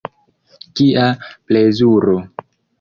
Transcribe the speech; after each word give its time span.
Kia 0.79 1.05
plezuro. 1.53 2.19